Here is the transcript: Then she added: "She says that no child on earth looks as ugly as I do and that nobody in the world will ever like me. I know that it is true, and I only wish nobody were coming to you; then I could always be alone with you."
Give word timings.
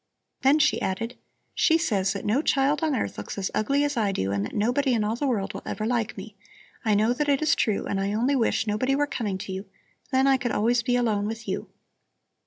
Then 0.41 0.57
she 0.57 0.81
added: 0.81 1.15
"She 1.53 1.77
says 1.77 2.13
that 2.13 2.25
no 2.25 2.41
child 2.41 2.81
on 2.81 2.95
earth 2.95 3.19
looks 3.19 3.37
as 3.37 3.51
ugly 3.53 3.83
as 3.83 3.95
I 3.95 4.11
do 4.11 4.31
and 4.31 4.43
that 4.43 4.55
nobody 4.55 4.95
in 4.95 5.03
the 5.03 5.27
world 5.29 5.53
will 5.53 5.61
ever 5.63 5.85
like 5.85 6.17
me. 6.17 6.35
I 6.83 6.95
know 6.95 7.13
that 7.13 7.29
it 7.29 7.43
is 7.43 7.53
true, 7.53 7.85
and 7.85 8.01
I 8.01 8.13
only 8.13 8.35
wish 8.35 8.65
nobody 8.65 8.95
were 8.95 9.05
coming 9.05 9.37
to 9.37 9.51
you; 9.51 9.67
then 10.11 10.25
I 10.25 10.37
could 10.37 10.53
always 10.53 10.81
be 10.81 10.95
alone 10.95 11.27
with 11.27 11.47
you." 11.47 11.69